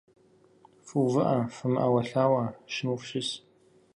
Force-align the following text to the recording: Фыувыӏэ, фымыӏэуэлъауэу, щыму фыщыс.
Фыувыӏэ, 0.85 1.37
фымыӏэуэлъауэу, 1.55 2.55
щыму 2.73 2.97
фыщыс. 2.99 3.29